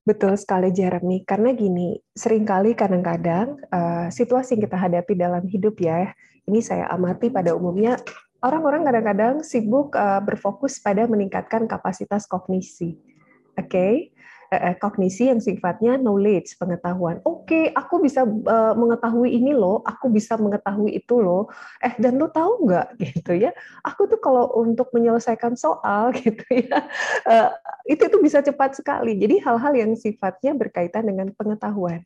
betul 0.04 0.36
sekali 0.36 0.72
Jeremy. 0.72 1.24
Karena 1.24 1.52
gini, 1.56 2.00
sering 2.12 2.44
kali 2.44 2.76
kadang-kadang 2.76 3.60
uh, 3.72 4.06
situasi 4.12 4.56
yang 4.56 4.62
kita 4.68 4.76
hadapi 4.76 5.12
dalam 5.16 5.44
hidup 5.48 5.80
ya, 5.80 6.12
ini 6.48 6.60
saya 6.64 6.88
amati 6.88 7.28
pada 7.28 7.52
umumnya 7.52 8.00
orang-orang 8.44 8.86
kadang-kadang 8.86 9.34
sibuk 9.42 9.92
uh, 9.98 10.22
berfokus 10.22 10.78
pada 10.78 11.04
meningkatkan 11.04 11.66
kapasitas 11.66 12.24
kognisi. 12.24 12.96
Oke, 13.58 13.66
okay? 13.66 13.92
Uh, 14.52 14.76
kognisi 14.80 15.28
yang 15.28 15.40
sifatnya 15.40 16.00
knowledge, 16.00 16.56
pengetahuan. 16.56 17.20
Oke, 17.24 17.44
okay, 17.44 17.64
aku 17.72 18.00
bisa 18.00 18.24
uh, 18.24 18.74
mengetahui 18.74 19.30
ini 19.32 19.52
loh, 19.52 19.84
aku 19.84 20.08
bisa 20.08 20.40
mengetahui 20.40 20.96
itu 20.96 21.20
loh. 21.20 21.52
Eh, 21.84 21.94
dan 22.00 22.16
lo 22.16 22.32
tahu 22.32 22.68
nggak 22.68 22.86
gitu 23.04 23.32
ya? 23.36 23.52
Aku 23.84 24.08
tuh 24.08 24.20
kalau 24.20 24.48
untuk 24.56 24.88
menyelesaikan 24.96 25.54
soal 25.54 26.12
gitu 26.20 26.44
ya, 26.48 26.88
uh, 27.28 27.48
itu 27.84 28.04
tuh 28.08 28.20
bisa 28.20 28.40
cepat 28.40 28.76
sekali. 28.76 29.16
Jadi 29.20 29.40
hal-hal 29.44 29.72
yang 29.76 29.92
sifatnya 29.94 30.56
berkaitan 30.56 31.04
dengan 31.08 31.32
pengetahuan. 31.36 32.04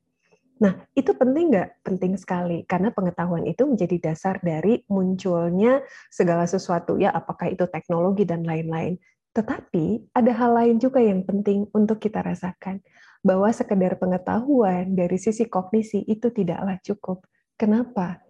Nah, 0.63 0.79
itu 0.95 1.11
penting 1.19 1.51
nggak? 1.51 1.83
Penting 1.83 2.15
sekali, 2.15 2.63
karena 2.71 2.95
pengetahuan 2.95 3.43
itu 3.51 3.67
menjadi 3.67 4.13
dasar 4.13 4.39
dari 4.39 4.87
munculnya 4.87 5.83
segala 6.07 6.47
sesuatu, 6.47 7.03
ya 7.03 7.11
apakah 7.11 7.51
itu 7.51 7.67
teknologi 7.67 8.23
dan 8.23 8.47
lain-lain. 8.47 8.95
Tetapi 9.33 10.13
ada 10.13 10.33
hal 10.37 10.51
lain 10.53 10.77
juga 10.77 11.01
yang 11.01 11.25
penting 11.25 11.69
untuk 11.73 12.01
kita 12.01 12.21
rasakan, 12.21 12.85
bahwa 13.23 13.49
sekedar 13.55 13.97
pengetahuan 13.97 14.93
dari 14.93 15.17
sisi 15.17 15.47
kognisi 15.47 16.05
itu 16.05 16.29
tidaklah 16.29 16.77
cukup. 16.83 17.25
Kenapa? 17.57 18.21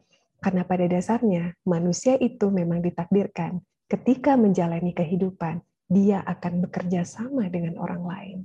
Karena 0.43 0.63
pada 0.67 0.85
dasarnya 0.87 1.55
manusia 1.67 2.19
itu 2.19 2.51
memang 2.51 2.83
ditakdirkan 2.83 3.63
ketika 3.89 4.37
menjalani 4.37 4.93
kehidupan, 4.93 5.63
dia 5.89 6.23
akan 6.25 6.67
bekerja 6.67 7.05
sama 7.05 7.49
dengan 7.49 7.79
orang 7.81 8.03
lain 8.05 8.39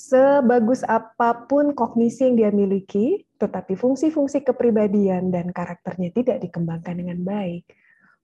sebagus 0.00 0.80
apa 0.88 1.44
pun 1.44 1.76
kognisi 1.76 2.24
yang 2.24 2.34
dia 2.40 2.50
miliki, 2.54 3.28
tetapi 3.36 3.76
fungsi-fungsi 3.76 4.40
kepribadian 4.40 5.28
dan 5.28 5.52
karakternya 5.52 6.08
tidak 6.16 6.40
dikembangkan 6.40 6.96
dengan 6.96 7.20
baik, 7.20 7.68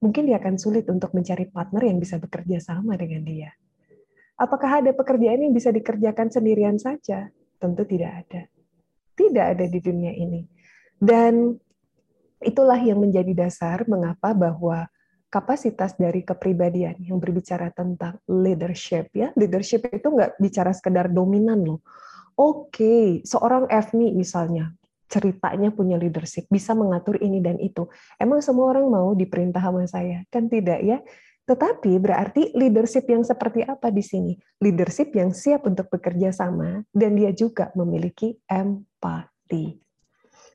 mungkin 0.00 0.28
dia 0.28 0.36
akan 0.36 0.56
sulit 0.60 0.86
untuk 0.92 1.12
mencari 1.16 1.48
partner 1.48 1.82
yang 1.88 1.98
bisa 2.00 2.20
bekerja 2.20 2.60
sama 2.60 2.94
dengan 3.00 3.22
dia. 3.24 3.50
Apakah 4.36 4.84
ada 4.84 4.92
pekerjaan 4.92 5.48
yang 5.48 5.54
bisa 5.56 5.72
dikerjakan 5.72 6.28
sendirian 6.28 6.76
saja? 6.76 7.32
Tentu 7.56 7.88
tidak 7.88 8.26
ada. 8.26 8.42
Tidak 9.16 9.46
ada 9.56 9.64
di 9.64 9.80
dunia 9.80 10.12
ini. 10.12 10.44
Dan 10.96 11.56
itulah 12.40 12.76
yang 12.76 13.00
menjadi 13.00 13.32
dasar 13.32 13.88
mengapa 13.88 14.36
bahwa 14.36 14.84
kapasitas 15.32 15.96
dari 15.98 16.22
kepribadian 16.22 17.00
yang 17.02 17.18
berbicara 17.18 17.72
tentang 17.74 18.20
leadership 18.30 19.10
ya 19.12 19.34
leadership 19.34 19.84
itu 19.90 20.06
nggak 20.06 20.38
bicara 20.38 20.70
sekedar 20.70 21.10
dominan 21.10 21.60
loh 21.66 21.80
oke 22.38 22.70
okay, 22.70 23.20
seorang 23.26 23.66
Evni 23.68 24.14
misalnya 24.14 24.70
ceritanya 25.06 25.70
punya 25.70 25.96
leadership 25.98 26.50
bisa 26.50 26.74
mengatur 26.74 27.18
ini 27.22 27.38
dan 27.38 27.56
itu 27.62 27.86
emang 28.18 28.42
semua 28.42 28.74
orang 28.74 28.86
mau 28.90 29.08
diperintah 29.14 29.62
sama 29.62 29.86
saya 29.86 30.26
kan 30.30 30.50
tidak 30.50 30.82
ya 30.82 30.98
tetapi 31.46 32.02
berarti 32.02 32.50
leadership 32.58 33.06
yang 33.06 33.22
seperti 33.22 33.62
apa 33.62 33.94
di 33.94 34.02
sini? 34.02 34.34
Leadership 34.58 35.14
yang 35.14 35.30
siap 35.30 35.62
untuk 35.62 35.86
bekerja 35.94 36.34
sama 36.34 36.82
dan 36.90 37.14
dia 37.14 37.30
juga 37.30 37.70
memiliki 37.78 38.34
empati. 38.50 39.78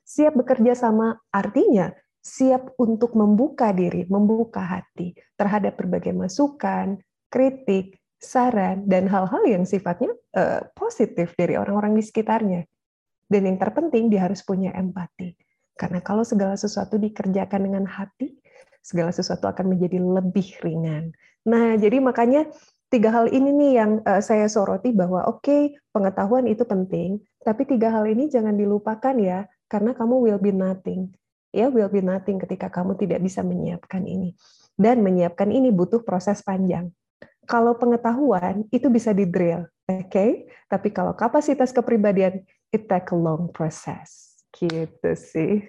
Siap 0.04 0.36
bekerja 0.36 0.76
sama 0.76 1.16
artinya 1.32 1.88
siap 2.20 2.76
untuk 2.76 3.16
membuka 3.16 3.74
diri, 3.74 4.04
membuka 4.06 4.60
hati 4.60 5.16
terhadap 5.34 5.80
berbagai 5.80 6.12
masukan, 6.12 7.00
kritik, 7.32 7.98
saran, 8.20 8.86
dan 8.86 9.10
hal-hal 9.10 9.42
yang 9.48 9.64
sifatnya 9.66 10.14
uh, 10.36 10.62
positif 10.76 11.34
dari 11.34 11.58
orang-orang 11.58 11.98
di 11.98 12.04
sekitarnya. 12.04 12.62
Dan 13.32 13.48
yang 13.48 13.56
terpenting, 13.56 14.12
dia 14.12 14.28
harus 14.28 14.44
punya 14.44 14.76
empati. 14.76 15.32
Karena 15.72 16.04
kalau 16.04 16.20
segala 16.20 16.52
sesuatu 16.60 17.00
dikerjakan 17.00 17.60
dengan 17.64 17.88
hati, 17.88 18.36
segala 18.84 19.08
sesuatu 19.08 19.48
akan 19.48 19.72
menjadi 19.72 19.96
lebih 19.96 20.60
ringan. 20.60 21.16
Nah, 21.48 21.80
jadi 21.80 21.96
makanya 22.04 22.44
tiga 22.92 23.08
hal 23.08 23.32
ini 23.32 23.48
nih 23.56 23.72
yang 23.80 23.92
uh, 24.04 24.20
saya 24.20 24.44
soroti 24.52 24.92
bahwa 24.92 25.24
oke, 25.24 25.40
okay, 25.40 25.62
pengetahuan 25.96 26.44
itu 26.44 26.68
penting, 26.68 27.24
tapi 27.40 27.64
tiga 27.64 27.88
hal 27.88 28.04
ini 28.04 28.28
jangan 28.28 28.52
dilupakan 28.52 29.16
ya, 29.16 29.48
karena 29.72 29.96
kamu 29.96 30.20
will 30.20 30.36
be 30.36 30.52
nothing 30.52 31.08
ya 31.52 31.68
will 31.68 31.92
be 31.92 32.00
nothing 32.00 32.40
ketika 32.40 32.72
kamu 32.72 32.96
tidak 32.96 33.20
bisa 33.20 33.44
menyiapkan 33.44 34.02
ini. 34.08 34.34
Dan 34.72 35.04
menyiapkan 35.04 35.52
ini 35.52 35.68
butuh 35.68 36.00
proses 36.00 36.40
panjang. 36.40 36.88
Kalau 37.44 37.76
pengetahuan 37.76 38.64
itu 38.72 38.88
bisa 38.88 39.12
di 39.12 39.28
drill, 39.28 39.68
oke? 39.86 40.08
Okay? 40.08 40.48
Tapi 40.66 40.88
kalau 40.90 41.12
kapasitas 41.12 41.70
kepribadian 41.70 42.40
it 42.72 42.88
take 42.88 43.12
a 43.12 43.18
long 43.18 43.52
process. 43.52 44.40
Gitu 44.50 45.12
sih. 45.14 45.68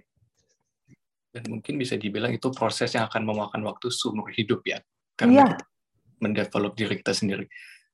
Dan 1.33 1.43
mungkin 1.49 1.75
bisa 1.77 1.99
dibilang 1.99 2.31
itu 2.31 2.49
proses 2.53 2.93
yang 2.95 3.05
akan 3.09 3.27
memakan 3.27 3.61
waktu 3.67 3.91
seumur 3.91 4.31
hidup 4.31 4.63
ya. 4.63 4.79
Karena 5.19 5.33
yeah. 5.33 5.49
kita 5.53 5.65
mendevelop 6.23 6.73
diri 6.73 6.95
kita 7.03 7.13
sendiri. 7.13 7.45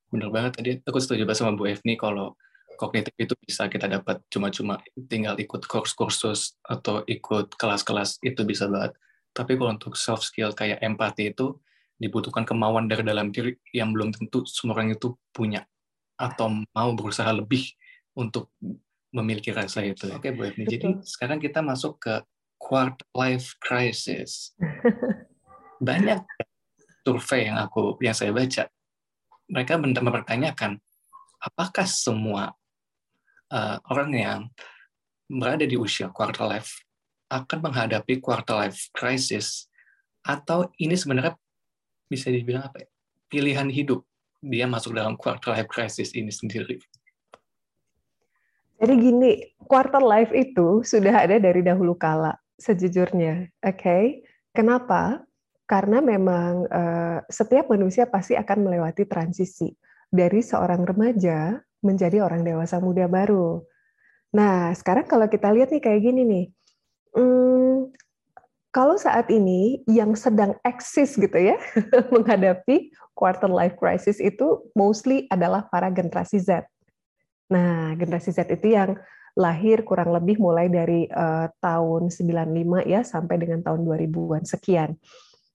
Benar 0.09 0.29
banget 0.29 0.51
tadi 0.61 0.69
aku 0.85 0.97
setuju 1.01 1.25
banget 1.25 1.39
sama 1.41 1.57
Bu 1.57 1.69
Evni 1.69 1.97
kalau 1.97 2.37
kognitif 2.79 3.11
itu 3.19 3.35
bisa 3.43 3.67
kita 3.67 3.91
dapat 3.91 4.23
cuma-cuma 4.31 4.79
tinggal 5.11 5.35
ikut 5.35 5.67
kursus-kursus 5.67 6.55
atau 6.63 7.03
ikut 7.05 7.53
kelas-kelas 7.59 8.23
itu 8.23 8.41
bisa 8.47 8.71
banget. 8.71 8.95
Tapi 9.35 9.59
kalau 9.59 9.75
untuk 9.75 9.93
soft 9.99 10.25
skill 10.25 10.55
kayak 10.55 10.79
empati 10.79 11.35
itu 11.35 11.59
dibutuhkan 11.99 12.47
kemauan 12.47 12.87
dari 12.87 13.03
dalam 13.03 13.29
diri 13.29 13.59
yang 13.75 13.91
belum 13.91 14.15
tentu 14.15 14.47
semua 14.47 14.79
orang 14.79 14.95
itu 14.95 15.13
punya 15.35 15.67
atau 16.15 16.63
mau 16.71 16.89
berusaha 16.95 17.27
lebih 17.35 17.67
untuk 18.15 18.51
memiliki 19.09 19.49
rasa 19.49 19.81
itu. 19.85 20.09
Oke, 20.13 20.29
Bu 20.33 20.49
Evni. 20.49 20.69
Jadi 20.69 21.01
sekarang 21.01 21.41
kita 21.41 21.65
masuk 21.65 21.97
ke 22.01 22.15
quarter 22.59 23.05
life 23.17 23.57
crisis. 23.61 24.53
Banyak 25.87 26.21
survei 27.01 27.49
yang 27.49 27.57
aku 27.57 27.97
yang 28.03 28.13
saya 28.13 28.35
baca, 28.35 28.67
mereka 29.49 29.79
mempertanyakan 29.79 30.77
apakah 31.41 31.87
semua 31.87 32.53
uh, 33.49 33.77
orang 33.89 34.11
yang 34.13 34.39
berada 35.29 35.63
di 35.63 35.79
usia 35.79 36.11
quarter 36.11 36.45
life 36.45 36.83
akan 37.29 37.61
menghadapi 37.63 38.19
quarter 38.19 38.57
life 38.67 38.89
crisis 38.91 39.69
atau 40.25 40.67
ini 40.81 40.97
sebenarnya 40.97 41.37
bisa 42.09 42.33
dibilang 42.33 42.67
apa 42.67 42.83
ya? 42.83 42.87
pilihan 43.29 43.69
hidup 43.69 44.01
dia 44.41 44.65
masuk 44.65 44.97
dalam 44.97 45.13
quarter 45.13 45.53
life 45.53 45.69
crisis 45.69 46.11
ini 46.17 46.33
sendiri. 46.33 46.81
Jadi 48.79 48.93
gini, 48.95 49.31
quarter 49.67 50.00
life 50.00 50.31
itu 50.31 50.81
sudah 50.88 51.27
ada 51.27 51.36
dari 51.36 51.59
dahulu 51.59 52.00
kala 52.00 52.31
sejujurnya, 52.55 53.51
oke? 53.59 53.75
Okay? 53.75 54.03
Kenapa? 54.55 55.24
Karena 55.67 56.00
memang 56.00 56.65
uh, 56.65 57.19
setiap 57.27 57.67
manusia 57.69 58.07
pasti 58.07 58.39
akan 58.39 58.65
melewati 58.65 59.05
transisi 59.05 59.69
dari 60.09 60.41
seorang 60.41 60.88
remaja 60.88 61.59
menjadi 61.83 62.24
orang 62.24 62.41
dewasa 62.41 62.79
muda 62.79 63.05
baru. 63.05 63.62
Nah, 64.33 64.74
sekarang 64.74 65.05
kalau 65.05 65.27
kita 65.27 65.51
lihat 65.53 65.69
nih 65.75 65.83
kayak 65.83 66.01
gini 66.01 66.21
nih, 66.25 66.45
hmm, 67.13 67.93
kalau 68.69 68.95
saat 68.95 69.27
ini 69.27 69.81
yang 69.89 70.13
sedang 70.13 70.55
eksis 70.62 71.17
gitu 71.17 71.36
ya 71.36 71.57
menghadapi 72.13 72.93
quarter 73.17 73.50
life 73.50 73.75
crisis 73.75 74.21
itu 74.21 74.63
mostly 74.71 75.27
adalah 75.27 75.65
para 75.67 75.91
generasi 75.91 76.39
Z. 76.39 76.63
Nah, 77.50 77.98
generasi 77.98 78.29
Z 78.34 78.50
itu 78.50 78.74
yang 78.74 78.98
lahir 79.38 79.82
kurang 79.86 80.13
lebih 80.13 80.38
mulai 80.41 80.70
dari 80.70 81.06
uh, 81.10 81.50
tahun 81.62 82.10
95 82.13 82.86
ya 82.86 83.01
sampai 83.06 83.36
dengan 83.41 83.62
tahun 83.65 83.86
2000-an 83.86 84.44
sekian. 84.46 84.94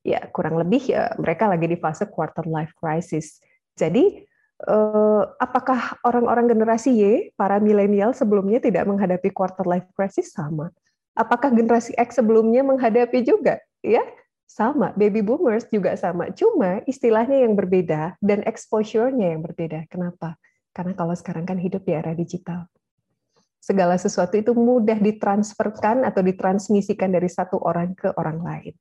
Ya, 0.04 0.20
kurang 0.30 0.60
lebih 0.60 0.84
ya 0.84 1.16
mereka 1.16 1.48
lagi 1.48 1.64
di 1.64 1.78
fase 1.80 2.04
quarter 2.10 2.44
life 2.44 2.76
crisis. 2.76 3.40
Jadi 3.74 4.26
Eh, 4.64 5.22
apakah 5.42 5.98
orang-orang 6.06 6.46
generasi 6.46 6.94
Y, 6.94 7.02
para 7.34 7.58
milenial 7.58 8.14
sebelumnya 8.14 8.62
tidak 8.62 8.86
menghadapi 8.86 9.34
quarter 9.34 9.66
life 9.66 9.84
crisis 9.92 10.30
sama? 10.30 10.70
Apakah 11.18 11.50
generasi 11.50 11.90
X 11.98 12.22
sebelumnya 12.22 12.62
menghadapi 12.62 13.26
juga? 13.26 13.58
Ya, 13.82 14.00
sama. 14.46 14.94
Baby 14.94 15.26
boomers 15.26 15.66
juga 15.68 15.98
sama. 15.98 16.30
Cuma 16.32 16.86
istilahnya 16.86 17.42
yang 17.42 17.58
berbeda 17.58 18.14
dan 18.22 18.46
exposure-nya 18.46 19.34
yang 19.34 19.42
berbeda. 19.42 19.90
Kenapa? 19.90 20.38
Karena 20.74 20.92
kalau 20.98 21.14
sekarang 21.14 21.46
kan 21.46 21.56
hidup 21.56 21.86
di 21.86 21.94
era 21.94 22.10
digital. 22.12 22.66
Segala 23.62 23.96
sesuatu 23.96 24.34
itu 24.36 24.52
mudah 24.52 25.00
ditransferkan 25.00 26.04
atau 26.04 26.20
ditransmisikan 26.20 27.08
dari 27.14 27.30
satu 27.30 27.62
orang 27.62 27.96
ke 27.96 28.12
orang 28.18 28.42
lain. 28.42 28.74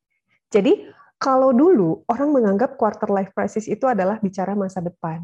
Jadi, 0.51 0.89
kalau 1.21 1.55
dulu 1.55 2.03
orang 2.11 2.35
menganggap 2.35 2.75
quarter 2.75 3.07
life 3.07 3.31
crisis 3.31 3.69
itu 3.71 3.87
adalah 3.87 4.19
bicara 4.19 4.57
masa 4.57 4.83
depan 4.83 5.23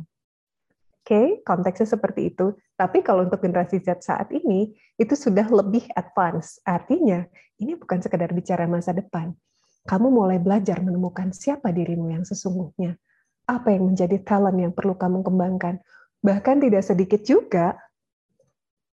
okay, 1.09 1.41
konteksnya 1.41 1.89
seperti 1.89 2.29
itu. 2.29 2.53
Tapi 2.77 3.01
kalau 3.01 3.25
untuk 3.25 3.41
generasi 3.41 3.81
Z 3.81 4.05
saat 4.05 4.29
ini, 4.29 4.77
itu 5.01 5.17
sudah 5.17 5.49
lebih 5.49 5.89
advance. 5.97 6.61
Artinya, 6.61 7.25
ini 7.57 7.73
bukan 7.73 7.97
sekedar 7.97 8.29
bicara 8.29 8.69
masa 8.69 8.93
depan. 8.93 9.33
Kamu 9.89 10.13
mulai 10.13 10.37
belajar 10.37 10.77
menemukan 10.85 11.33
siapa 11.33 11.73
dirimu 11.73 12.13
yang 12.13 12.21
sesungguhnya. 12.21 12.93
Apa 13.49 13.73
yang 13.73 13.89
menjadi 13.89 14.21
talent 14.21 14.61
yang 14.61 14.69
perlu 14.69 14.93
kamu 14.93 15.25
kembangkan. 15.25 15.81
Bahkan 16.19 16.59
tidak 16.59 16.83
sedikit 16.83 17.21
juga 17.23 17.79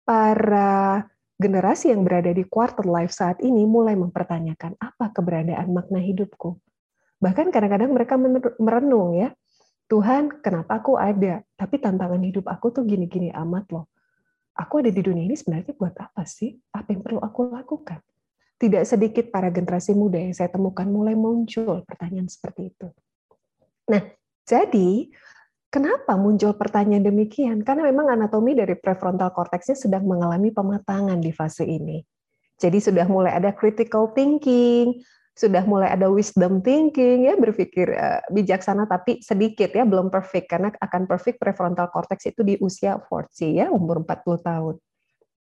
para 0.07 1.03
generasi 1.37 1.93
yang 1.93 2.07
berada 2.07 2.33
di 2.33 2.47
quarter 2.47 2.87
life 2.89 3.13
saat 3.13 3.43
ini 3.45 3.69
mulai 3.69 3.99
mempertanyakan 3.99 4.79
apa 4.81 5.13
keberadaan 5.13 5.69
makna 5.75 6.01
hidupku. 6.01 6.57
Bahkan 7.21 7.53
kadang-kadang 7.53 7.93
mereka 7.93 8.15
merenung 8.61 9.17
ya, 9.17 9.33
Tuhan, 9.87 10.43
kenapa 10.43 10.83
aku 10.83 10.99
ada? 10.99 11.47
Tapi 11.55 11.79
tantangan 11.79 12.19
hidup 12.23 12.51
aku 12.51 12.75
tuh 12.75 12.83
gini-gini 12.83 13.31
amat 13.31 13.71
loh. 13.71 13.87
Aku 14.57 14.81
ada 14.81 14.89
di 14.89 14.99
dunia 15.05 15.29
ini 15.29 15.37
sebenarnya 15.37 15.77
buat 15.77 15.95
apa 16.01 16.25
sih? 16.25 16.57
Apa 16.73 16.97
yang 16.97 17.05
perlu 17.05 17.21
aku 17.21 17.53
lakukan? 17.53 18.01
Tidak 18.57 18.83
sedikit 18.89 19.29
para 19.29 19.53
generasi 19.53 19.93
muda 19.93 20.17
yang 20.17 20.33
saya 20.33 20.49
temukan 20.49 20.89
mulai 20.89 21.13
muncul 21.13 21.85
pertanyaan 21.85 22.25
seperti 22.25 22.73
itu. 22.73 22.89
Nah, 23.93 24.01
jadi 24.49 25.13
kenapa 25.69 26.15
muncul 26.15 26.55
pertanyaan 26.57 27.05
demikian? 27.05 27.63
Karena 27.63 27.87
memang 27.89 28.13
anatomi 28.13 28.57
dari 28.57 28.75
prefrontal 28.79 29.31
cortexnya 29.33 29.77
sedang 29.77 30.07
mengalami 30.07 30.51
pematangan 30.51 31.19
di 31.21 31.31
fase 31.31 31.67
ini. 31.67 32.01
Jadi 32.57 32.81
sudah 32.81 33.05
mulai 33.05 33.37
ada 33.37 33.53
critical 33.53 34.17
thinking, 34.17 34.97
sudah 35.37 35.61
mulai 35.69 35.93
ada 35.93 36.09
wisdom 36.09 36.65
thinking 36.65 37.29
ya 37.29 37.37
berpikir 37.37 37.93
uh, 37.93 38.25
bijaksana 38.33 38.89
tapi 38.89 39.21
sedikit 39.21 39.69
ya 39.69 39.85
belum 39.85 40.09
perfect 40.09 40.49
karena 40.49 40.73
akan 40.73 41.05
perfect 41.05 41.37
prefrontal 41.37 41.93
cortex 41.93 42.25
itu 42.33 42.41
di 42.41 42.57
usia 42.65 42.97
40 42.97 43.53
ya 43.53 43.69
umur 43.69 44.01
40 44.01 44.41
tahun. 44.41 44.77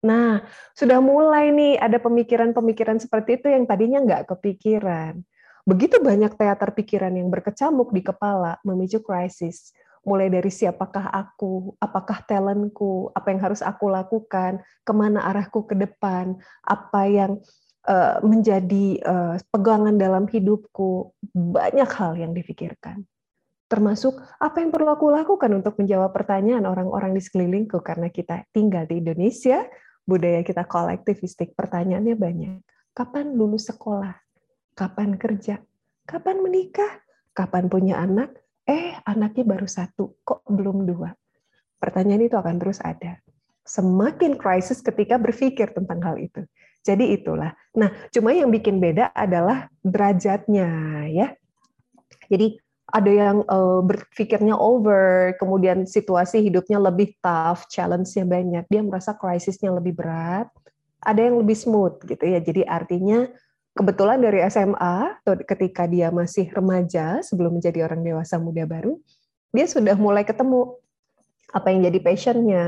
Nah, 0.04 0.44
sudah 0.76 1.00
mulai 1.00 1.56
nih 1.56 1.80
ada 1.80 1.98
pemikiran-pemikiran 2.04 3.00
seperti 3.00 3.40
itu 3.42 3.48
yang 3.50 3.64
tadinya 3.64 4.04
nggak 4.04 4.36
kepikiran. 4.36 5.24
Begitu 5.64 6.04
banyak 6.04 6.36
teater 6.36 6.70
pikiran 6.76 7.16
yang 7.16 7.32
berkecamuk 7.32 7.96
di 7.96 8.04
kepala 8.04 8.60
memicu 8.68 9.00
krisis. 9.00 9.72
Mulai 10.08 10.32
dari 10.32 10.48
siapakah 10.48 11.12
aku, 11.12 11.76
apakah 11.84 12.24
talentku, 12.24 13.12
apa 13.12 13.28
yang 13.36 13.44
harus 13.44 13.60
aku 13.60 13.92
lakukan, 13.92 14.64
ke 14.88 14.94
mana 14.96 15.28
arahku 15.28 15.68
ke 15.68 15.76
depan, 15.76 16.40
apa 16.64 17.02
yang 17.12 17.44
Eh, 17.88 18.20
menjadi 18.20 19.00
eh, 19.00 19.36
pegangan 19.48 19.96
dalam 19.96 20.28
hidupku. 20.28 21.16
Banyak 21.32 21.88
hal 21.88 22.20
yang 22.20 22.36
difikirkan. 22.36 23.08
Termasuk 23.72 24.20
apa 24.44 24.60
yang 24.60 24.76
perlu 24.76 24.92
aku 24.92 25.08
lakukan 25.08 25.48
untuk 25.56 25.80
menjawab 25.80 26.12
pertanyaan 26.12 26.68
orang-orang 26.68 27.16
di 27.16 27.24
sekelilingku 27.24 27.80
karena 27.80 28.12
kita 28.12 28.44
tinggal 28.52 28.84
di 28.92 29.00
Indonesia, 29.00 29.64
budaya 30.04 30.44
kita 30.44 30.68
kolektivistik, 30.68 31.56
pertanyaannya 31.56 32.16
banyak. 32.20 32.60
Kapan 32.92 33.40
lulus 33.40 33.72
sekolah? 33.72 34.20
Kapan 34.76 35.16
kerja? 35.16 35.64
Kapan 36.04 36.44
menikah? 36.44 36.92
Kapan 37.32 37.72
punya 37.72 38.04
anak? 38.04 38.36
Eh, 38.68 39.00
anaknya 39.08 39.48
baru 39.48 39.64
satu, 39.64 40.20
kok 40.28 40.44
belum 40.44 40.84
dua? 40.84 41.16
Pertanyaan 41.80 42.28
itu 42.28 42.36
akan 42.36 42.60
terus 42.60 42.84
ada. 42.84 43.16
Semakin 43.64 44.36
krisis 44.36 44.84
ketika 44.84 45.16
berpikir 45.16 45.72
tentang 45.72 46.04
hal 46.04 46.20
itu. 46.20 46.44
Jadi 46.84 47.16
itulah. 47.16 47.56
Nah, 47.76 47.92
cuma 48.12 48.36
yang 48.36 48.52
bikin 48.52 48.84
beda 48.84 49.16
adalah 49.16 49.72
derajatnya 49.84 50.68
ya. 51.12 51.32
Jadi 52.28 52.60
ada 52.88 53.12
yang 53.12 53.38
uh, 53.48 53.84
berpikirnya 53.84 54.56
over, 54.56 55.36
kemudian 55.36 55.84
situasi 55.84 56.40
hidupnya 56.40 56.80
lebih 56.80 57.16
tough, 57.20 57.68
challenge-nya 57.68 58.24
banyak, 58.24 58.64
dia 58.72 58.82
merasa 58.84 59.16
krisisnya 59.16 59.76
lebih 59.76 60.00
berat. 60.00 60.48
Ada 61.04 61.28
yang 61.28 61.44
lebih 61.44 61.56
smooth 61.56 62.04
gitu 62.08 62.24
ya. 62.24 62.40
Jadi 62.40 62.64
artinya 62.64 63.28
kebetulan 63.78 64.18
dari 64.18 64.42
SMA 64.50 65.22
ketika 65.46 65.86
dia 65.86 66.10
masih 66.10 66.50
remaja 66.50 67.22
sebelum 67.22 67.62
menjadi 67.62 67.86
orang 67.86 68.02
dewasa 68.02 68.42
muda 68.42 68.66
baru, 68.66 68.98
dia 69.54 69.70
sudah 69.70 69.94
mulai 69.94 70.26
ketemu 70.26 70.76
apa 71.54 71.70
yang 71.72 71.86
jadi 71.86 72.00
passionnya, 72.02 72.66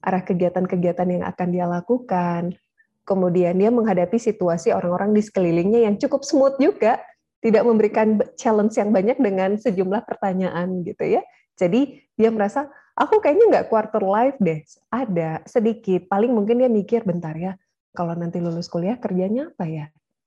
arah 0.00 0.22
kegiatan-kegiatan 0.24 1.06
yang 1.06 1.24
akan 1.28 1.48
dia 1.52 1.66
lakukan, 1.68 2.56
kemudian 3.06 3.54
dia 3.54 3.70
menghadapi 3.70 4.18
situasi 4.18 4.74
orang-orang 4.74 5.14
di 5.14 5.22
sekelilingnya 5.22 5.86
yang 5.86 5.94
cukup 6.00 6.26
smooth 6.26 6.58
juga, 6.58 6.98
tidak 7.44 7.62
memberikan 7.62 8.18
challenge 8.34 8.74
yang 8.80 8.90
banyak 8.90 9.20
dengan 9.22 9.54
sejumlah 9.54 10.02
pertanyaan 10.08 10.82
gitu 10.82 11.20
ya. 11.20 11.22
Jadi 11.54 12.02
dia 12.18 12.32
merasa 12.34 12.66
aku 12.98 13.22
kayaknya 13.22 13.46
nggak 13.52 13.66
quarter 13.70 14.02
life 14.02 14.36
deh, 14.42 14.60
ada 14.90 15.44
sedikit. 15.46 16.10
Paling 16.10 16.34
mungkin 16.34 16.58
dia 16.58 16.70
mikir 16.72 17.06
bentar 17.06 17.36
ya, 17.38 17.54
kalau 17.94 18.16
nanti 18.18 18.42
lulus 18.42 18.66
kuliah 18.66 18.98
kerjanya 18.98 19.54
apa 19.54 19.64
ya? 19.70 19.86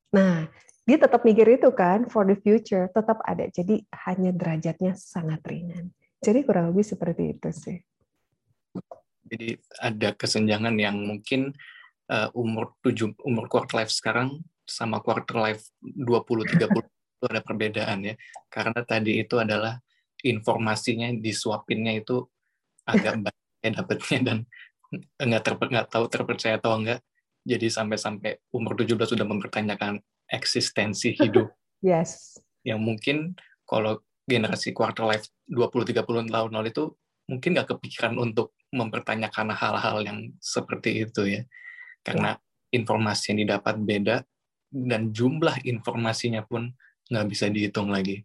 Nah, 0.09 0.49
dia 0.89 0.97
tetap 0.97 1.21
mikir 1.21 1.45
itu 1.61 1.69
kan 1.69 2.09
for 2.09 2.25
the 2.25 2.33
future 2.33 2.89
tetap 2.89 3.21
ada. 3.21 3.45
Jadi 3.49 3.85
hanya 4.09 4.33
derajatnya 4.33 4.97
sangat 4.97 5.45
ringan. 5.45 5.93
Jadi 6.19 6.41
kurang 6.43 6.73
lebih 6.73 6.81
seperti 6.81 7.37
itu 7.37 7.49
sih. 7.53 7.77
Jadi 9.29 9.53
ada 9.77 10.09
kesenjangan 10.17 10.73
yang 10.81 10.97
mungkin 10.97 11.53
uh, 12.09 12.33
umur 12.33 12.73
7 12.81 13.13
umur 13.21 13.45
quarter 13.45 13.85
life 13.85 13.93
sekarang 13.93 14.41
sama 14.65 14.97
quarter 15.05 15.37
life 15.37 15.63
20 15.81 16.57
30 16.57 16.57
itu 17.19 17.25
ada 17.29 17.41
perbedaan 17.45 17.99
ya. 18.09 18.15
Karena 18.49 18.81
tadi 18.81 19.21
itu 19.21 19.37
adalah 19.37 19.77
informasinya 20.25 21.13
disuapinnya 21.13 22.01
itu 22.01 22.25
agak 22.89 23.13
banyak 23.29 23.73
dapatnya 23.77 24.19
dan 24.25 24.37
nggak 25.21 25.43
ter, 25.45 25.53
nggak 25.53 25.87
tahu 25.93 26.05
terpercaya 26.09 26.57
atau 26.57 26.73
enggak. 26.81 26.99
Jadi 27.47 27.67
sampai-sampai 27.71 28.51
umur 28.53 28.75
17 28.75 29.15
sudah 29.15 29.25
mempertanyakan 29.25 29.99
eksistensi 30.29 31.15
hidup. 31.15 31.49
yes. 31.85 32.37
Yang 32.63 32.79
mungkin 32.83 33.17
kalau 33.65 34.03
generasi 34.29 34.75
quarter 34.75 35.09
life 35.09 35.25
20-30 35.49 36.29
tahun 36.29 36.51
lalu 36.53 36.69
itu 36.69 36.93
mungkin 37.29 37.57
nggak 37.57 37.77
kepikiran 37.77 38.17
untuk 38.17 38.53
mempertanyakan 38.69 39.53
hal-hal 39.53 40.05
yang 40.05 40.29
seperti 40.37 41.05
itu 41.05 41.25
ya 41.25 41.41
karena 42.05 42.37
informasi 42.69 43.33
yang 43.33 43.39
didapat 43.49 43.75
beda 43.81 44.17
dan 44.69 45.09
jumlah 45.09 45.65
informasinya 45.65 46.45
pun 46.45 46.69
nggak 47.09 47.27
bisa 47.29 47.49
dihitung 47.49 47.89
lagi. 47.89 48.21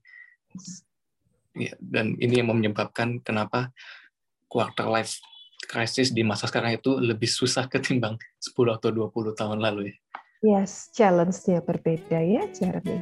Ya, 1.56 1.72
dan 1.80 2.18
ini 2.20 2.42
yang 2.44 2.52
menyebabkan 2.52 3.22
kenapa 3.24 3.72
quarter 4.50 4.90
life 4.90 5.22
crisis 5.64 6.14
di 6.14 6.22
masa 6.22 6.46
sekarang 6.46 6.76
itu 6.76 6.96
lebih 7.00 7.26
susah 7.26 7.66
ketimbang 7.66 8.18
10 8.40 8.78
atau 8.78 8.90
20 8.92 9.34
tahun 9.34 9.58
lalu 9.58 9.90
ya. 9.90 9.96
Yes, 10.44 10.92
challenge-nya 10.92 11.64
berbeda 11.64 12.20
ya, 12.20 12.44
Jeremy. 12.52 13.00